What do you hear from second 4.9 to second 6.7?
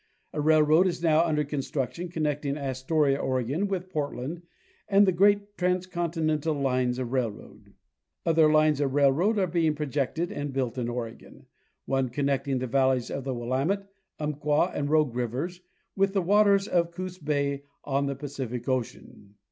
the great transcontinental